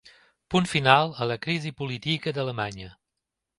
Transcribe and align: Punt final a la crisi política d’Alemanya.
Punt 0.53 0.67
final 0.71 1.13
a 1.21 1.27
la 1.33 1.37
crisi 1.45 1.73
política 1.83 2.35
d’Alemanya. 2.39 2.91